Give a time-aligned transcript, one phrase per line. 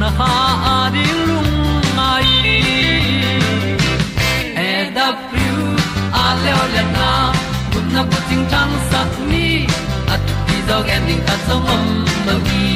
[0.00, 0.32] na ha
[0.76, 1.48] adilum
[1.98, 2.28] mai.
[4.68, 5.54] E da thru
[6.22, 7.08] a le le na.
[7.72, 9.46] Kun na ko ting tang sat ni.
[10.14, 11.86] At ti dog ending ta song om
[12.26, 12.66] no gi.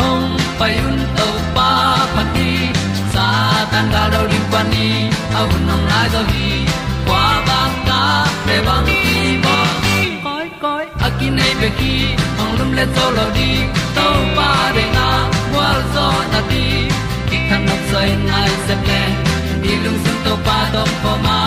[0.00, 0.28] Hong
[0.58, 1.70] pai un to pa
[2.14, 2.50] pa ti.
[3.12, 3.26] Sa
[3.72, 4.88] tan ga do ri pa ni.
[5.38, 6.48] Au nong lai do gi
[7.06, 8.00] kwa ba ta
[8.46, 9.02] pe bang ti
[9.44, 9.56] ba
[10.24, 11.94] koi koi akin nei be ki.
[12.38, 13.50] Hong lum le to lo di.
[13.96, 14.99] To pa de na
[15.94, 16.64] zo na ti
[17.28, 19.02] ki kan nok sai nai se ple
[19.62, 21.38] ni lung sun to pa to pa ma.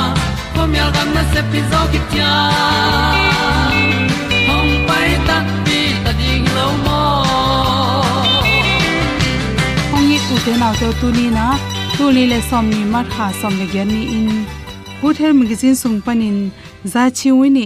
[0.56, 2.34] Ko mi al gam na se pi zo ki tia
[4.48, 5.38] hom pai ta
[5.68, 7.02] ti ta ding lo mo
[9.96, 11.48] ong ni u te na te tu ni na.
[11.98, 14.30] Tu ni le som ni mat kha som le gen ni in.
[15.02, 16.38] Good health magazine sung panin
[16.94, 17.64] za chi wi ni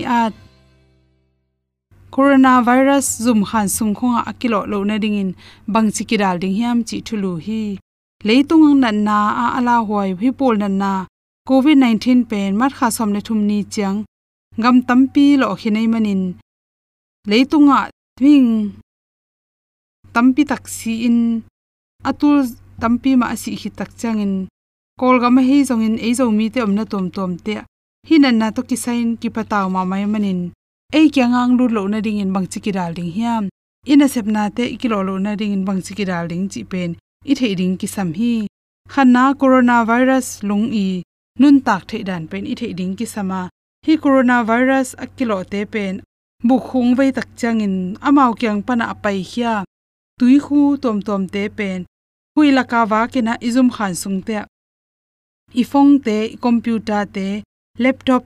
[2.18, 5.30] coronavirus zum khan sung khonga akilo lo na ding in
[5.74, 7.78] bang chi kidal ding hiam chi thulu hi.
[8.28, 10.92] Leitung nan na, a ala hoi hi pol nan na.
[11.50, 13.98] Covid 19 pen mat kha som le thum ni chang
[14.64, 16.22] gam tampi lo khinai manin
[17.30, 17.80] leitunga
[18.20, 18.50] thing
[20.16, 21.20] tampi taksi in.
[22.10, 22.38] Atul
[22.82, 24.34] tampi ma si hi tak changin
[25.00, 27.54] kol gam hi zongin ei zo mi te omna tom tom te.
[28.08, 30.42] Hi nan na to kisain ki pataw ma mai manin
[30.94, 33.50] ei kya ngang lu lo na ding in bang chi ki dal ding hiam.
[33.88, 36.48] Ina sep na te ki lo lo na ding in bang chi ki dal ding
[36.50, 36.96] chi pen.
[37.32, 38.48] I thei ding ki sam hi.
[38.94, 41.04] Khana corona virus lung i.
[41.40, 43.42] Nun tak thei dan pen i thei ding ki sama.
[43.86, 46.02] Hi coronavirus akilo te pen.
[46.48, 47.76] Bu khung vei tak changin
[48.08, 49.64] amao kyang pana apai khia
[50.20, 51.86] tui khu tom tom te pen.
[52.36, 54.36] Hui laka wa kena izum khan sung te.
[55.62, 57.28] I phone te computer te,
[57.80, 58.24] laptop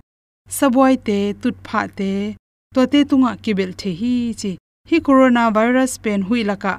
[0.57, 2.35] saboi te, tut pha te.
[2.75, 4.51] ตัวเตตุงะกิเบลเทฮีจี
[4.89, 6.73] ฮีโคโรนาไวรัสเป็นหุยละกะ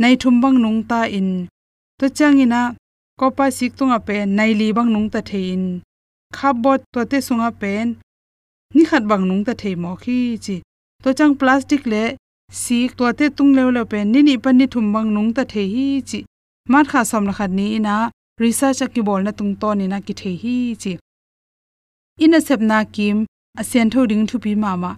[0.00, 1.28] ในทุมบังนุงตาอิน
[1.98, 2.62] ตัวจ้างอินะ
[3.20, 5.62] ก็ปาซิกตุงะเป็นในลีบังนุงตาเทอิน
[6.36, 7.86] คาร์บอนตัวเตสุงะเป็น
[8.76, 10.56] นี่ขัดบังนุงตาเทหมอขี้จี
[11.02, 12.04] ตัวจ้างพลาสติกเละ
[12.62, 16.18] สีตัวเตตุงเลวๆเป็นนี่นี่ปันนี่ทุมบังนุงตาเทฮีจี
[16.72, 17.96] มาดขาสมละขัดนี้นะ
[18.42, 20.92] รีเซาจักกิบอลนะตุงตอนี่นะกิเทฮีจี
[22.20, 23.16] อินะเซบนากิม
[23.58, 24.92] อาเซียนเท่าดิงทูปีมามา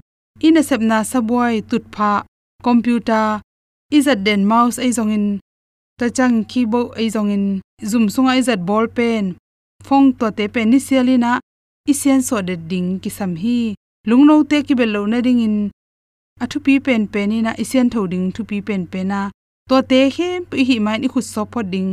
[0.80, 2.24] na saboi tut pha
[2.62, 3.40] computer,
[3.92, 5.40] izat den mouse ai zong
[5.98, 7.60] ta chang keyboard ai zong in
[7.90, 9.36] zoom sunga izat ball pen.
[9.86, 11.40] Phong to te pen ni sialina,
[11.88, 13.74] isian so de ding ki sam hi
[14.08, 15.56] lungno te ki bel lo na ding in
[16.42, 19.20] athu pi pen pen ina isian thoding thu pi pen pen na
[19.68, 20.28] to te he
[20.68, 21.92] hi mai ni khut so pho ding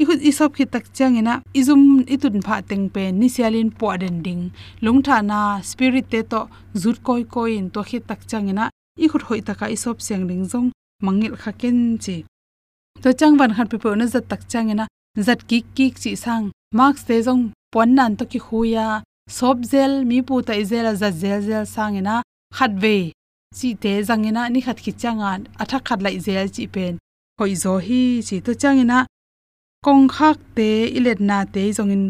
[0.00, 1.82] ikhut isop i khi tak chang ina, izum
[2.14, 4.50] itun pha teng pen ni sialin po den ding.
[4.84, 6.40] Lung tha na spirit te to
[6.82, 10.44] zut koi koi in to khi tak chang ina i hoi taka isop seng ring
[10.52, 10.70] zong,
[11.04, 12.16] mangil kha ken chi.
[13.02, 14.86] To chang van khat pe pe na zat tak chang ina,
[15.26, 19.92] zat ki ki chi sang marks te zong pon nan to ki huya sop zel,
[20.04, 22.22] mi pu ta izela za zel zel sang ina,
[22.56, 23.12] khat ve
[23.56, 25.30] chi te zangina ni khat ki changa
[25.62, 26.94] atha khat lai zel chi pen.
[27.38, 28.98] Hoi zo hi chi to changina
[29.84, 32.04] kong khak te, ilet na te zong in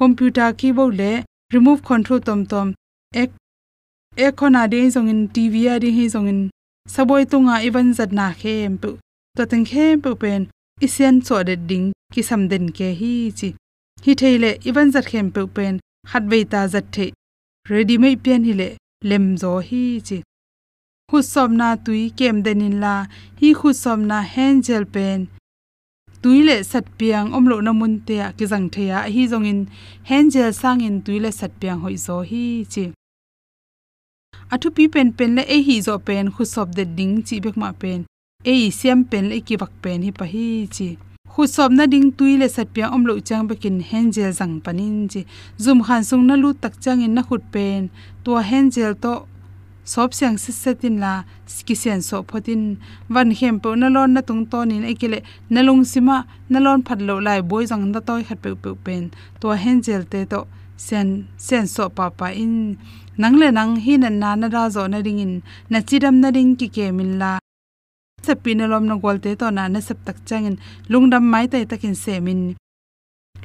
[0.00, 1.12] computer keyboard le,
[1.54, 2.68] remove control tom tom,
[3.22, 3.30] ek
[4.26, 6.40] ek khona de zongin tv a de he zong in
[6.94, 8.90] saboi tunga even zat na khem pu.
[9.36, 10.40] To teng khem pu pen,
[10.86, 13.48] isian cho de ding ki sam den ke hi chi.
[14.04, 15.74] Hi theile even zat khem pu pen,
[16.10, 17.06] khat ve ta zat the.
[17.70, 18.68] Ready mai pian hi le,
[19.08, 20.18] lem zo hi chi.
[21.08, 22.96] Khut som na tui kem denin la,
[23.40, 25.20] hi khut som na hen gel pen
[26.22, 29.60] tuile sat piang omlo na mun te ki jang theya hi zongin
[30.08, 32.84] hand gel sangin tuile sat piang hoi zo hi chi.
[34.54, 37.56] Athu pi pen pen le e hi zo pen, khu sop de ding chi bek
[37.62, 38.00] ma pen.
[38.52, 40.88] E siam pen le e ki bak pen hi pa hi chi.
[41.32, 45.20] Khu sop na ding tuile sat piang omlo chang bekin hand jang panin chi.
[45.64, 47.88] Zum khan sung na lu tak chang in na khut pen.
[48.24, 48.72] To hand
[49.02, 49.12] to
[49.90, 51.12] sop siang si setin la
[51.54, 52.62] ski skisian so photin
[53.14, 55.18] van hem po na lon na tung ton in ekile
[55.54, 56.16] na lung sima
[56.52, 59.04] na lon phat lo lai boi jang da toy khat pe pe pen.
[59.40, 60.40] To hen jel te to
[60.86, 61.08] sen
[61.46, 62.54] sen so pa pa in.
[63.20, 65.34] Nang le nang hi na na na ra zo na ring in
[65.70, 67.32] na chidam na ring ki ke min la.
[68.26, 70.56] Sapina lom na gol te to na na sap tak changin.
[70.90, 72.40] Lungdam mai tai takin se min.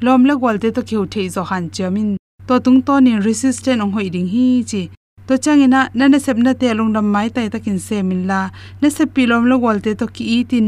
[0.05, 2.09] Lom la gol te to khiu thei zo han chamin
[2.47, 4.83] to tung to ni resistant ong hoi ding hi chi
[5.27, 8.39] to changina na sepna te lungdam mai tai takin se min la
[8.81, 10.67] na se pilom lo golte to ki itin,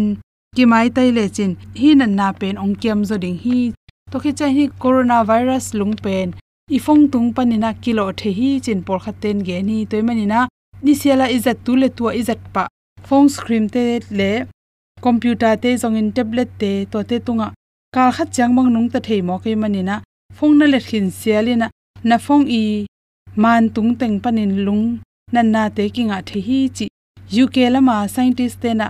[0.56, 3.60] ki mai tai le chin, hi nan na pen ong kiam zo ding hi.
[4.12, 6.28] To khi chai hi corona virus lung pen,
[6.76, 10.40] i phong tung panina kilo the hi chin por khaten ge ni toy manina
[10.84, 12.64] ni sela izat tu le tu izat pa.
[13.08, 13.84] Phone screen te
[14.20, 14.32] le,
[15.06, 17.48] computer te zong in tablet te to te tunga.
[17.96, 20.02] Kal khat chang mang nung ta thei mo ke manina
[20.38, 21.68] phone na le khin sialina,
[22.04, 22.86] na phone i
[23.38, 24.86] man tung teng panin lung.
[25.32, 26.88] Nan na te kinga the hi chi.
[27.44, 28.88] Uk lama scientist te na.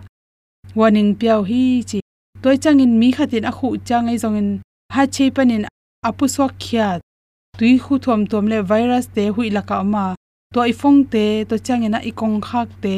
[0.76, 2.00] Warning piao hi chi.
[2.42, 4.50] Toy changin mi khatin a khu changai zongin.
[4.94, 5.66] Ha che panin
[6.08, 7.00] apu so khya
[7.58, 10.06] tui khu thom tom le virus te hui laka ma.
[10.54, 12.96] To i phong te to changena i kong khak te.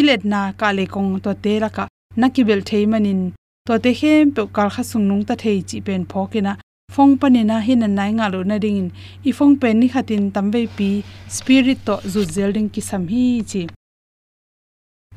[0.00, 1.84] Ilet na ka le kong to te laka.
[2.20, 3.22] Nakibel thei manin.
[3.66, 6.52] To te hem pe kal kha sung nung ta thei chi pen phokena
[6.94, 8.88] phong panina hin an nai nga lo na ding in
[9.28, 10.90] i phong pen ni khatin tambe pi,
[11.36, 13.62] spirit to zu zelding ki sam hi chi.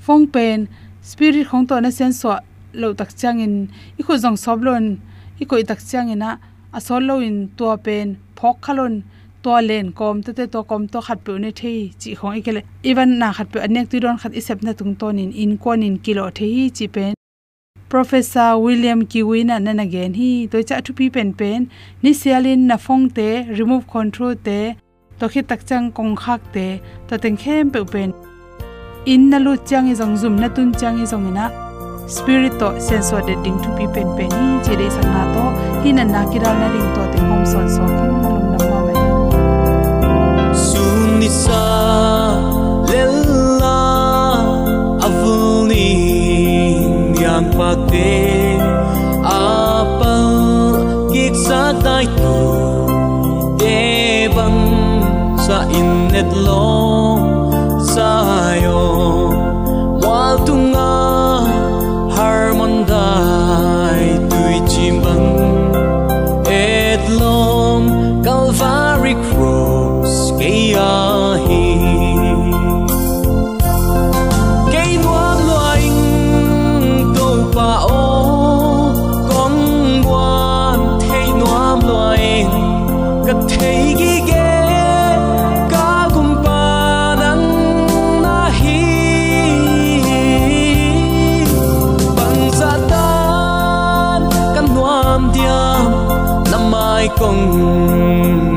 [0.05, 0.60] Phong pen
[1.10, 2.29] spirit khong to na sen so
[2.81, 3.55] lo tak chang in
[4.00, 4.86] i kho jong sob lon,
[5.41, 6.29] i koi tak chang ina
[6.77, 8.07] a sol lo in to pen,
[8.38, 8.96] phok khalon
[9.43, 12.41] to len kom te te to kom to khat pe ne thei chi khong i
[12.46, 15.31] kele even na khat pe anek ti ron khat i sep na tung ton in
[15.43, 17.16] in kon in kilo thei chi pen
[17.89, 21.70] professor william kiwina nana again hi to cha thu pi pen pen.
[22.03, 23.29] Ni sialin na phong te,
[23.60, 24.75] remove control te,
[25.20, 26.67] to khi tak chang kong khak te,
[27.08, 28.13] to teng khem pe pen.
[29.06, 31.48] In na lu chang e i jong zum, na tun chang e i jong ina
[31.48, 34.32] e spirit to sensor the ding to pi pen pen.
[34.32, 35.44] Hi che de sang na to.
[35.84, 37.46] Hi, na na kiral na ding to te hom
[97.19, 97.51] công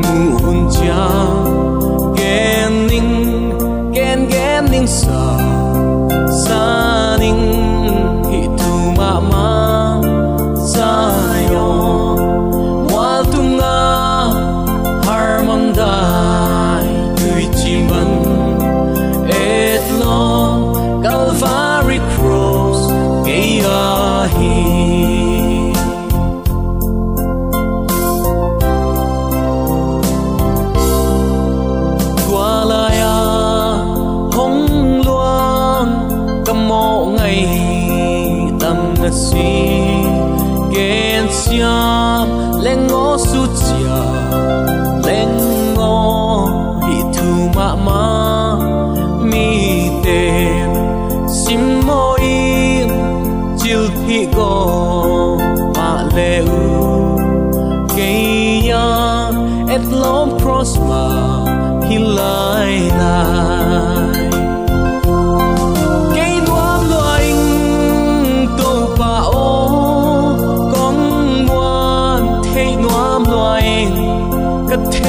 [0.03, 0.71] mù hôn
[2.17, 3.51] ghen ninh
[3.95, 5.37] ghen ghen ninh sợ
[6.47, 7.00] xa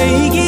[0.02, 0.41] take.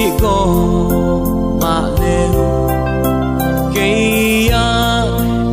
[0.00, 0.36] vigo
[1.62, 2.46] maleo
[3.74, 4.68] keia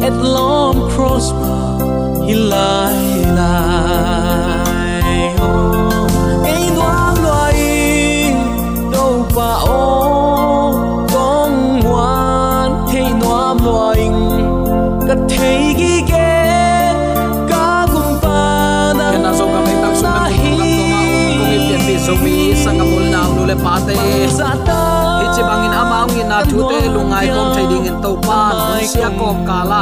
[0.08, 1.60] et lom prosper
[2.27, 2.87] hilai
[28.91, 29.81] sia kom kala.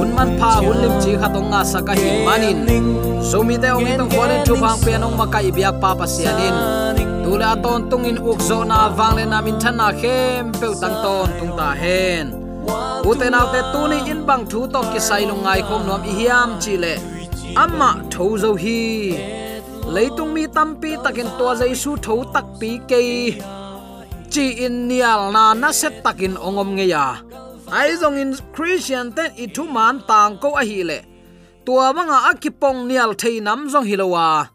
[0.00, 2.58] un man pha un lim chi khatonga saka hi manin.
[3.30, 6.56] zomi te ong tong khole thu bang pe nong makai biak pa pa sianin
[7.24, 11.68] tula ton tungin ukzo na wangle na min thana khem pe tang ton tung ta
[11.82, 12.26] hen.
[13.52, 16.74] Te tuni in bang thu to ki sai lu ngai khom nom i hiam chi
[16.82, 16.94] le.
[17.62, 18.80] Amma tho zo hi
[19.90, 23.00] leitung mi tampi takin to jaisu tho tak pi ke
[24.32, 27.20] chi in nial na na set takin ongom nge ya à.
[27.78, 30.98] ai zong in christian ten i thu man tang ko a hi le
[31.66, 34.48] tua manga akipong à nial thei nam zong hilowa à.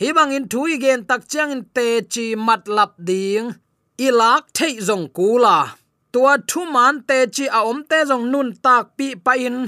[0.00, 3.46] hi bang in thu igen tak chang in te chi mat lap ding
[4.06, 5.56] ilak thei zong kula
[6.12, 9.58] tua thu man te chi a om te zong nun tak pi pa in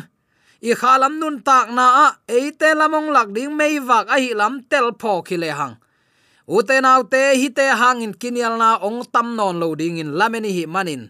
[0.63, 4.55] i khalam nun tak na a, eite lamong lak ding mei wak a hi lam
[4.71, 5.75] tel pho khile hang.
[6.57, 10.11] Ute nau te hi te hang in kinial na ong tam non lo ding in
[10.19, 11.03] lameni hi manin.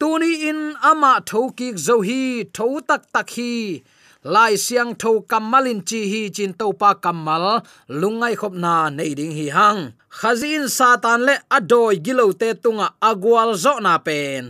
[0.00, 2.22] Tuni in ama thoki zo hi,
[2.56, 3.82] tho tak tak hi.
[4.24, 7.44] Lai siang tho kamalin chi hi chin to pa kamal,
[8.00, 9.80] lungai khop na nei ding hi hang.
[10.18, 14.44] Khazin satan le adoi gilo te tunga agwal zo na pen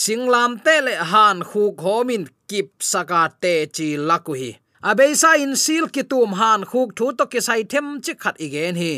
[0.00, 4.50] singlam te le han khu khomin kip saka te chi lakuhi.
[4.90, 8.94] Abeisa in sil kitum han khuk thu to ki sai them chi khat igen hi.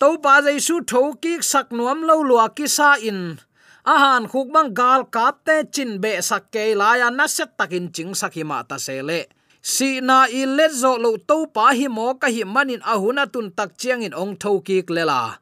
[0.00, 3.20] To pa jaisu tho ki sak nuam lo lua ki sa in.
[3.92, 7.86] Ahan khuk bang gal kap te chin be sak ke la ya na set takin
[7.94, 9.20] ching sakima ta sele
[9.62, 13.52] si na i let zo lo to pa hi mo ka hi manin ahuna tun
[13.52, 15.39] tak chiang in ong tho ki lela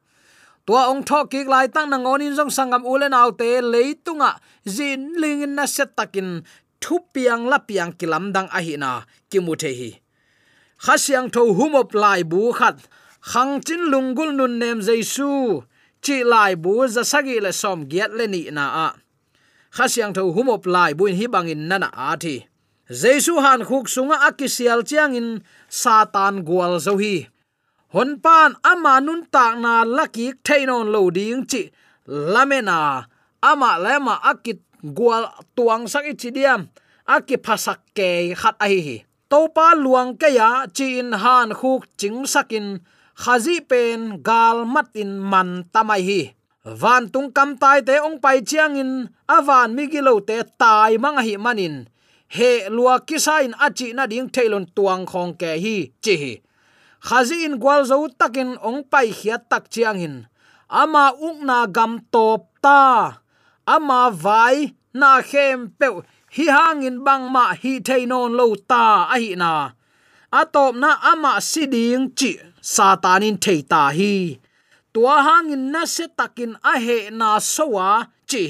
[0.69, 4.37] tua ong tho ki lai tang nang onin jong sangam ulen aute leitunga
[4.75, 6.45] zin lingin na set takin
[6.77, 8.91] thu piang la piang kilam dang a hi na
[9.33, 9.91] ki mu hi.
[10.85, 12.77] Khasyang tho humop lai bu khat
[13.31, 15.65] khang chin lungul nun nem jaisu
[16.05, 18.87] chi lai bu za sagi le som giat le ni na a
[19.75, 22.35] khasiang tho humop lai buin hi bangin nana a thi.
[23.01, 25.29] Jaisu han khuk sunga akisial chiang in
[25.81, 27.15] satan gwal zo hi
[27.93, 31.61] hon pan ama nun ta na laki thainon lo ding chi.
[32.33, 33.05] Lamena
[33.49, 34.59] ama lema akit
[34.97, 35.23] gwal
[35.55, 36.61] tuang sak chi diam.
[37.15, 38.09] Aki phasak ke
[38.41, 38.97] khat ai hi
[39.29, 42.67] to pa luang ke ya in han khuk ching sakin.
[43.19, 46.21] Khazi pen gal mat in man tamai hi.
[46.81, 48.91] Van tung kam tai te ong pai chiang in.
[49.27, 51.75] Avan migilo te tai mang hi manin.
[52.35, 56.33] He lua kisa in achi na ding thailon tuang khong ke hi chi hi
[57.07, 60.15] khazi in gwal zo takin ong pai khia tak chiang in
[60.69, 62.81] ama ukna gam top ta.
[63.65, 65.87] Ama vai na khem pe
[66.35, 69.71] hi hangin bang ma hi theinon lo ta a hi na.
[70.39, 74.39] Atop na ama siding chi satanin theita hi.
[74.93, 77.89] Tua hangin na se takin a he na sowa
[78.29, 78.45] chi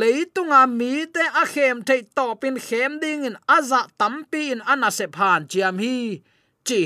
[0.00, 5.06] leitunga mi te a khem thei topin khem ding in aza tampi in ana se
[5.14, 6.22] phan chiam hi
[6.66, 6.82] chi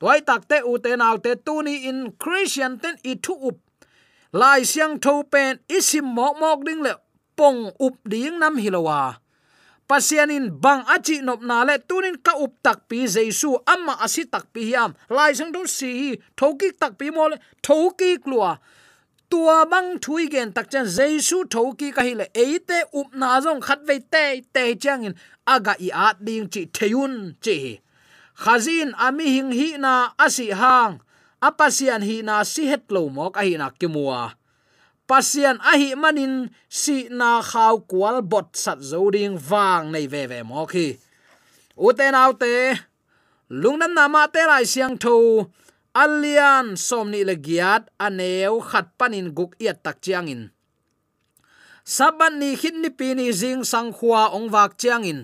[0.00, 3.56] toy tak te u te naw te tu ni in christian ten i thu up.
[4.32, 6.92] Lai siang tho pen isim mok mok ding le
[7.38, 9.00] pong up ding nam hilowa
[9.88, 14.52] pasianin bang achi nop na le tunin ka up tak pi jesu, amma asi tak
[14.52, 15.90] pi hiam lai sang do si
[16.36, 17.32] thoki tak pi mol
[17.62, 18.58] thoki klua.
[19.30, 23.60] Tua bang thui gen tak chen jesu thoki ka hi le eite up na jong
[23.66, 25.14] khat ve te te changin
[25.54, 27.58] aga i at ding chi theyun chi
[28.38, 31.02] khazin ami hing hi na asi hang.
[31.38, 34.38] Apasian hi na si het lo mok a hi na kimua.
[35.08, 40.68] Pasian ahi manin si na khaw kwal bot sat zoding wang nei ve ve mok
[40.76, 41.00] khi
[41.86, 42.76] uten autte
[43.48, 45.48] lungnam nama te lai siang tho.
[45.96, 50.42] Alian somni le giat aneu khat panin guk iat tak chiang in.
[51.82, 55.20] Saban ni khit ni pi ni jing sang khwa ong wak chiang in.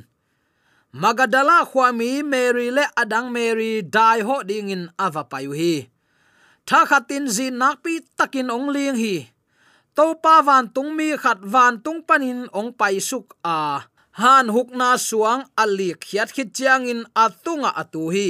[0.94, 5.74] Magadala khwa mi mary le adang mary dai ho ding in ava payu hi
[6.68, 9.16] tha khatin zi nakpi takin ong ling hi
[9.96, 13.58] to pa van tung mi khat van tung panin ong pai suk a
[14.20, 18.28] han huk na suang ali khiat khit chiang in atunga atu hi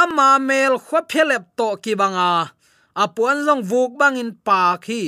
[0.00, 2.50] ama mel khwa phelep to ki banga
[3.02, 5.02] apuan zong vuk bangin pa khi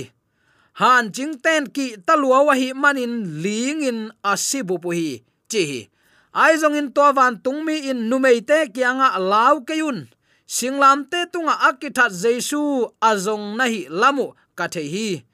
[0.78, 4.00] han jing ten ki talua wa hi manin ling in
[4.32, 5.10] asibu pu hi
[5.50, 5.95] chi ai
[6.36, 10.08] zong in to van tung mi in numei te kianga lau keun
[10.46, 15.24] singlam te tunga akithat jesu azong nahi lamu kathe hi.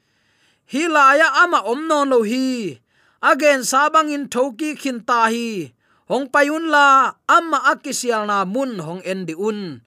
[0.71, 2.79] Hi laya ama omnon lo hi.
[3.21, 5.75] Again sabang in thoki khin ta hi.
[6.07, 9.83] Hong payun la amma akisial na mun hong endi un.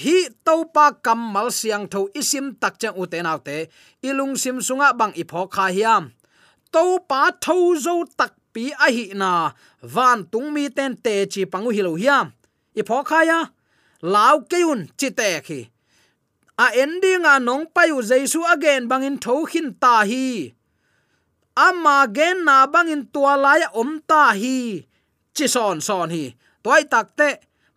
[0.00, 3.68] Hi topa kamal siang tho isim tak chang uten autte
[4.04, 6.12] ilung sim sunga bang ipho kha hiam.
[6.72, 9.30] Topa tho zo tak pi a hi na
[9.94, 12.26] van tung mi ten te chi pangu hilo hiam.
[12.80, 13.40] Ipho kha ya?
[14.14, 15.60] Law keun chi te khi.
[16.64, 20.26] A ending a nong payu jesu again bangin thokhin ta hi.
[21.66, 24.58] Ama gen na bangin tua lai om ta hi.
[25.36, 26.24] Chi son son hi.
[26.64, 27.28] Toy takte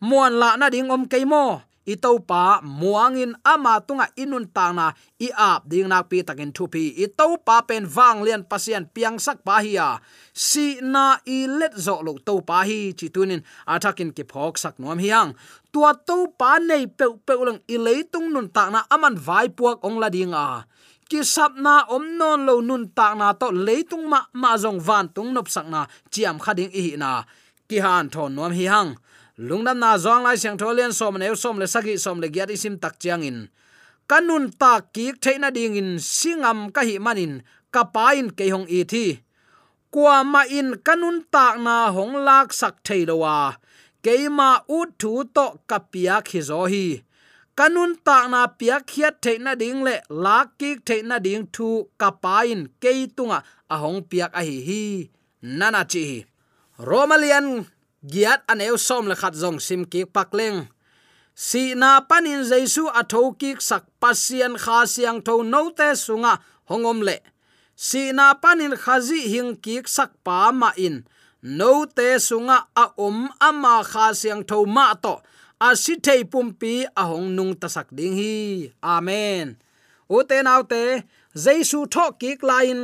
[0.07, 1.45] muan la na ding om keimo
[1.91, 6.84] itopa muangin ama tunga inun tangna na, i ap ding nak pi takin thu pi.
[7.04, 7.08] I
[7.67, 9.99] pen wang lian pasien piang sak pa hi ya.
[10.34, 14.75] Si na i let zo lo to pa hi, chi tunin atakin ki phok sak
[14.80, 15.36] nom hiang
[15.71, 17.77] tua to pa nei pe pe ulang i
[18.12, 20.63] tung nun ta na aman vai puak ong la ding a.
[21.10, 23.36] Ki sap na om non lo nun ta na
[23.67, 27.23] le tung ma ma zong van tung nop sak na, chiam khading i na.
[27.67, 28.91] Ki han thon nom hi hang
[29.37, 32.75] lungnam na zong lai siang tholen som ne som le sagi som le gyat isim
[32.79, 33.49] tak chiang in.
[34.09, 39.23] Kanun ta ki theina ding in, singam ka hi manin kapain ke hong i thi.
[39.91, 43.55] Kwa ma in kanun ta na hong lak sak theilowa
[44.03, 47.03] keima u thu to kapia khizo hi
[47.57, 51.67] kanun ta na pia khiat theina ding le, lak ki theina ding thu
[52.01, 53.39] kapain keitunga
[53.73, 54.83] ahong piak a hi hi.
[55.59, 56.05] Nana chi
[56.89, 57.47] romalian
[58.03, 60.67] giat aneu som le khat zong sim ki pakleng
[61.35, 66.33] si na panin jaisu atho ki sak pasian kha siang tho no te sunga
[66.69, 67.17] hongom le.
[67.75, 70.95] Si na panin khazi hing ki sak pa ma in.
[71.41, 75.15] No te sunga a om ama kha siang tho ma to.
[75.67, 78.33] A si thei pumpi a hong nung ta sak ding hi.
[78.83, 79.57] Amen.
[80.09, 80.83] U te nau te,
[81.43, 82.81] jaisu tho ki lain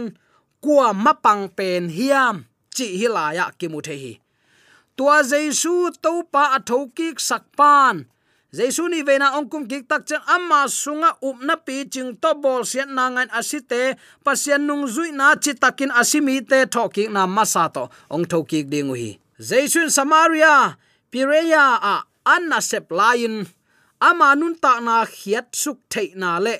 [0.63, 2.45] kwa mapang pen hiam.
[2.75, 4.13] Chi hilaya ki mu the hi
[4.97, 8.09] tua jesu to pa athoki sakpan
[8.51, 12.89] jaisu ni vena ongkum kik tak chen amma sunga upna pi ching to bol sian
[12.97, 13.05] na
[13.39, 18.91] asite pasian nung zui na chi takin asimi te thoki na Masato ong thoki ding
[18.91, 19.19] hi
[19.97, 20.75] samaria
[21.11, 23.47] pireya a anna sep lain.
[24.01, 26.57] Ama nun ta na khiat suk thei na le.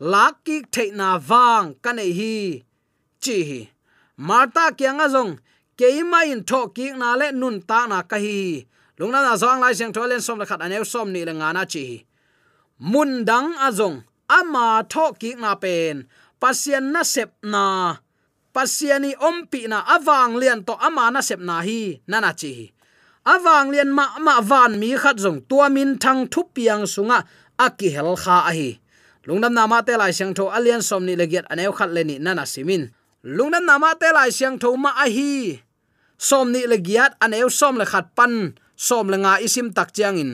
[0.00, 2.34] Lak ki thei na wang kanei hi.
[3.22, 3.60] Chi hi.
[4.16, 5.32] Marta kyanga jong
[5.78, 8.66] keima in tho ki na le nun ta na ka hi.
[8.98, 12.06] Lungna na zong lai seng tholen som la khat anew som ni le ngana chi.
[12.78, 16.06] Mun dang azong ama tho ki na pen.
[16.40, 17.64] Pasian na sep na.
[18.54, 22.70] Pasiani ompi na awang lian to ama na sep na hi nana chi.
[23.26, 27.18] Awang lian ma ma van mi khat zong, tua min thang thu piang sunga
[27.58, 28.70] aki hel kha a hi.
[29.26, 32.16] Lungnam nama te lai seng tho alian som ni le giat anew khat le ni
[32.20, 32.92] nana simin
[33.24, 35.56] lungnam nama te lai siang tho ma a hi.
[36.20, 40.20] Som ni le giat anew som le khat pan, som le nga isim tak chiang
[40.20, 40.32] in.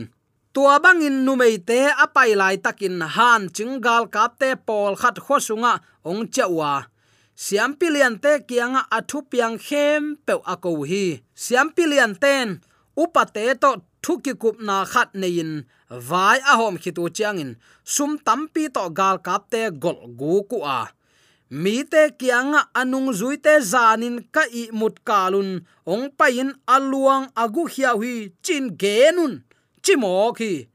[0.50, 5.16] Tua bang in nu mei te apai lai takin han chingal kap te pol khat
[5.24, 6.90] kho sunga ong chawa
[7.44, 11.22] siam pilian te kianga athu piang khem pe ako hi.
[11.42, 12.48] Siam pilian ten
[13.02, 13.70] upate to
[14.02, 15.50] thuki kup na khat nein
[16.10, 17.50] vai a hom khitu chiangin
[17.94, 20.80] sum tampi to gal kap te gol gu ku a
[21.50, 25.66] mi te kianga anung zui te zanin ka i mut kalun.
[25.82, 29.42] Ong pain aluang agu hia hui chin genun.
[29.82, 30.66] Chimo khi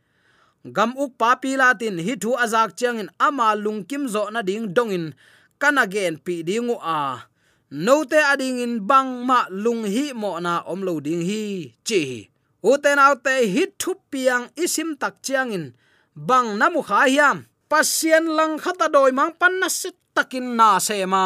[0.76, 5.16] gam uk papi latin tin hi thu azak changin ama lungkim zo na ding dongin.
[5.60, 7.24] Kana gen pi dingu a.
[7.72, 11.72] No te ading in bang ma lung hi mo na om lo ding hi.
[11.88, 12.28] Chi
[12.60, 15.72] uten autte hi thu piang isim tak chiangin.
[16.16, 17.48] Bang namu kha hiam.
[17.70, 21.26] Pasien lang khata doi mang pan na sit takin na se ma.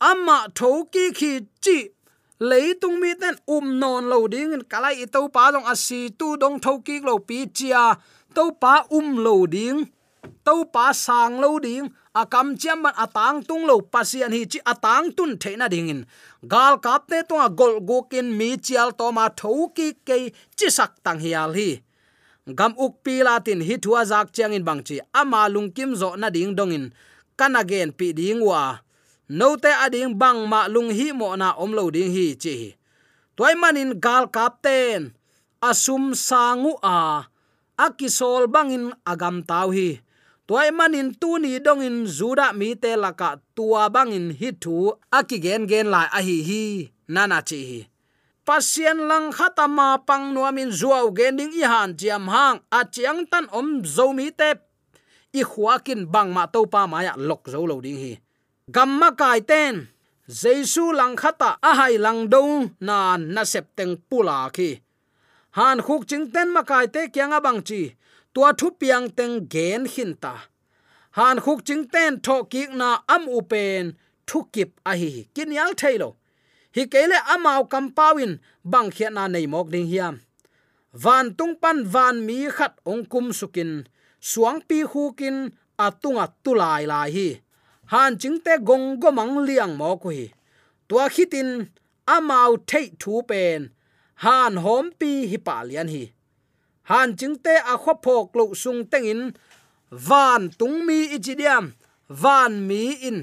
[0.00, 1.32] Amma thoki khi
[1.64, 1.78] chi
[2.48, 6.36] leitung mi ten um non lo ding in kalai i to pa dong asi tu
[6.42, 7.84] dong thoki lo pi chia.
[8.36, 9.78] To pa um lo ding,
[10.44, 15.06] to pa sang lo ding akam chiam ban atang tung lo pasian hi chi atang
[15.16, 16.00] tun theina ding in.
[16.52, 20.16] Gal kap te to gol gokin mi chial to ma thoki ke
[20.58, 21.80] chi sak tang hial hi.
[22.58, 24.96] Gam uk pi latin hi thua jak chiang in bang chi.
[25.20, 26.92] Ama lung kim zo na ding dong in
[27.38, 28.86] kan again pi dingwa
[29.28, 32.74] no te ading bang ma lung hi mo na om lo ding hi chi.
[33.36, 35.12] Toy manin gal Captain,
[35.60, 37.26] asum sangu a.
[37.76, 40.00] Akisol bangin agam tau hi.
[40.46, 45.36] Toy manin tu ni dong in zuda mi te laka tua bangin hi thu aki
[45.42, 46.62] gen gen lai a hi hi
[47.10, 47.80] nana chi hi.
[48.46, 53.82] Pasien lang khatama pang nuamin zuaw gending i han chiam hang a chiang tan om
[53.82, 54.54] zomi te
[55.32, 58.12] i khuakin bang ma to pa maya lok zo lo ding hi.
[58.74, 59.74] Gamma kai ten.
[60.28, 62.42] Jesu lang khata a hai lang do
[62.80, 64.70] na na sep teng pula khi.
[65.50, 67.82] Han khuk ching ten ma kai te kyang a bang chi.
[68.34, 70.34] Tua thu piang teng gen hin ta.
[71.10, 73.92] Han khuk ching ten tho ki na am u pen
[74.26, 76.10] thu kip a hi kin yal thailo
[76.74, 78.32] hi kele amao kampawin
[78.72, 80.14] bang khia na nei mok ding hiam.
[80.92, 83.72] Van tung pan van mi khat ong kum sukin
[84.20, 85.36] suang pi hu kin
[85.86, 87.28] atunga tulai lai hi.
[87.92, 90.26] Han ching te gong gomang liang mo ku hi.
[90.88, 91.50] Tua khitin
[92.14, 93.70] amau thei thu pen
[94.24, 96.04] han hom pi hi palian hi.
[96.90, 99.20] Han ching te a kho phok lo sung tengin
[99.90, 101.64] van tung mi ichidiam
[102.08, 103.18] van mi in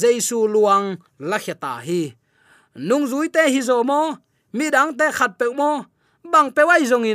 [0.00, 0.86] jaisu luang
[1.30, 2.02] lakheta hi.
[2.88, 4.00] Nung zui te hi zo mo
[4.52, 5.70] mi dang te khat pe mo
[6.32, 7.06] bang pe wai zong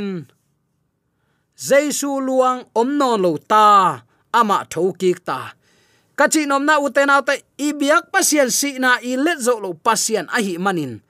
[1.56, 5.54] jaisu luang om non lo ta, ama thoki ta.
[6.14, 10.26] Kachi nom na uten au te ibiak pasien si na i let zo lo pasien
[10.30, 11.02] a hi manin.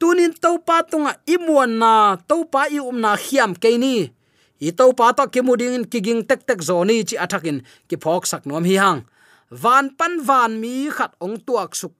[0.00, 4.12] Tunin to pa tunga imuan na to pa i um na khiam ke ni.
[4.60, 8.44] I to pa to kimuding in kiging tek tek zoni chi athakin ki phok sak
[8.44, 9.04] nom hi hang.
[9.48, 11.92] Van pan van mi khat ong tuak suk.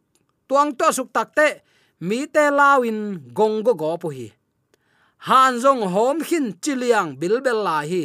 [0.48, 1.64] Tuang to suk takte
[2.00, 4.28] mi te lawin gong go go pu hi
[5.28, 8.04] han zong hom khin chiliang bilbel la hi.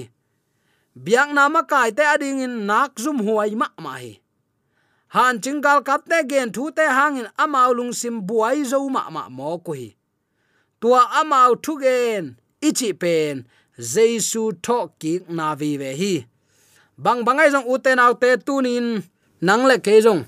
[0.95, 4.13] Biang na ma kai te ading in nak zum huai ma ma hi.
[5.15, 9.23] Han chingal kap te gen thu te hangin amau lung sim buai zo ma ma
[9.37, 9.89] mo ko hi.
[10.81, 12.35] Tua amau thu gen
[12.67, 13.45] ichi pen
[13.79, 16.13] jesu tho ki na vi ve hi.
[16.97, 18.87] Bang bangai jong uten au te tunin
[19.41, 20.23] nang le ke jong.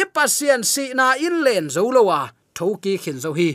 [0.00, 2.20] Ipasian si na in len zo lo wa
[2.56, 3.50] thu ki khin zo hi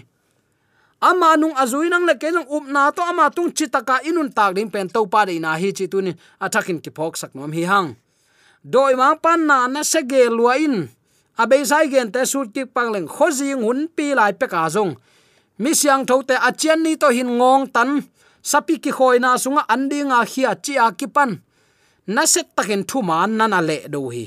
[1.03, 4.71] ama nung azui nang le kenong up na to, ama tung chitaka inun tak ding
[4.71, 6.15] pen to pa de na hi chi tu ni.
[6.39, 7.89] Athakin ki phok sak nom hi hang.
[8.63, 10.87] Doi ma pan na na se ge luain
[11.35, 14.95] abe sai gen te sut ki pang leng khozi hun pi lai pe ka zong.
[15.59, 17.89] Mi siang tho te achian ni to hin ngong tan.
[18.43, 21.31] Sapi ki khoina sunga andinga khia chi a kipan
[22.07, 24.25] na set takin thu man na le do hi.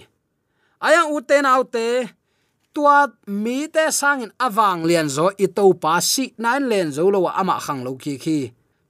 [0.87, 1.85] Aya uten autte
[2.77, 3.09] tua
[3.43, 7.57] mi te sangin awang lian zo i to pa si nine len zo lo ama
[7.65, 8.39] khang lo ki khi.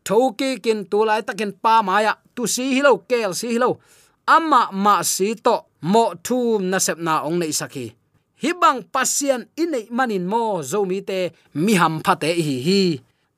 [0.06, 3.70] Thoki kin tu lai takin pa maya tu si hi lo, kel si hi lo.
[4.26, 5.56] Ama ma si to
[5.92, 7.86] mo thu na sep na ong nei saki
[8.42, 12.82] hibang pasien inei manin mo zo mi te mi ham phate hi hi.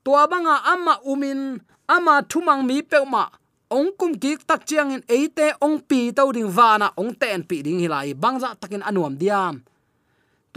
[0.05, 3.29] Tua banga ama umin, ama thumang mi pe ma,
[3.71, 7.63] ong kum ki tak chiang in eite ong pi to ding wana ong ten pi
[7.63, 9.61] ding hilai bangza takin anuam diam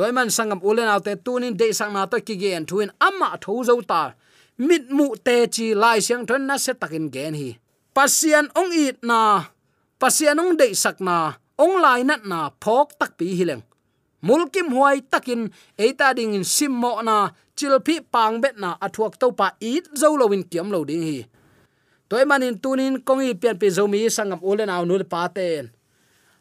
[0.02, 3.54] toy man sangam ulen autte tunin de sang na to ki gen thuin amma tho
[3.68, 4.02] zo ta.
[4.68, 7.50] Mit mu te chi lai siang thon na se takin gen hi
[7.96, 9.20] pasian ong it na.
[10.02, 11.18] Pasian ong de sak na.
[11.64, 12.40] Ong lai nat na.
[12.64, 13.62] Phok tak pi hileng
[14.26, 15.42] mulkim huai takin
[15.84, 17.18] eita ding in sim mo na.
[17.58, 18.70] Chilphi pang bet na.
[18.86, 21.20] Athuak to pa it zo lo win kiam lo ding hi
[22.10, 25.70] toy manin tunin kongi pian pi zomi sangam ulen aw nu pa ten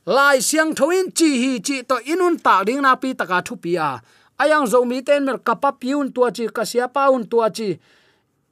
[0.06, 3.76] lai siang thoin, chi hi chi, to inun ta ding na pi taka thu pi
[3.76, 4.00] a.
[4.40, 7.78] Ayang zo mi ten mer kapa piun tua chi kasia paun tua chi.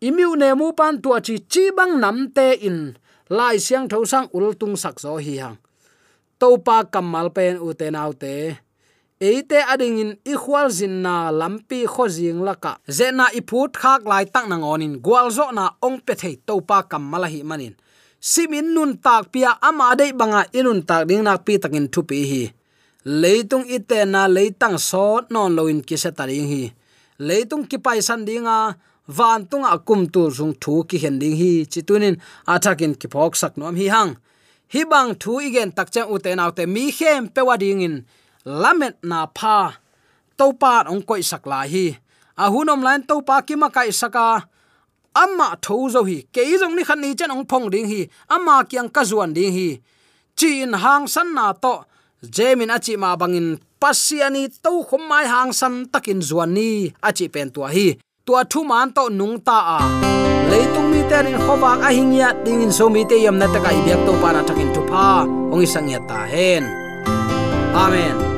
[0.00, 2.96] Imiu ne mu pan tua chi chi bang nam te in.
[3.30, 5.56] Lai siang tho sang ul tung sak zo hi hang.
[6.40, 8.34] To pa kamal pen u te nau te.
[9.20, 14.06] Eite ading in i khwal zin na lampi kho jing laka zena i phut khak
[14.06, 17.74] lai tak nang onin gwal zo na ong pe thei to pa kamala hi manin
[18.20, 22.18] simin nun tak pia ama dei banga inun tak ding nak pi takin thu pi
[22.30, 22.44] hi.
[23.06, 26.64] Leitung ite na leitang so non loin ki se taring hi.
[27.18, 28.76] Leitung ki pai san dinga,
[29.06, 33.56] van tung akum tu sung thu ki hen ding hi, chitunin athakin ki phok sak
[33.56, 34.12] nom hi hang.
[34.68, 38.04] Hi bang thu igen tak cha ute naw te mi khem pe wa ding in.
[38.44, 39.80] Lamet na pha.
[40.38, 41.96] To pa ong koi sak la hi.
[42.36, 44.44] A hunom lain to pa ki ma kai saka
[45.14, 48.64] amma tho zo hi ke jong ni khan ni chen ong phong ding hi, amma
[48.70, 49.80] kyang ka zuan ding hi.
[50.38, 51.84] Chin hang san na to
[52.22, 57.50] jemin achi ma bangin pasiani to khom mai hang san takin zuan ni achi pen
[57.50, 57.98] tua hi.
[58.26, 59.78] Tua thu man to nung ta a.
[60.50, 63.78] Leitung mi terin khowak a hingya ding in so mi te yam na ta kai
[63.84, 65.24] biak to para takin thu pha.
[65.52, 66.64] Ong isang ya ta hen.
[67.74, 68.37] Amen.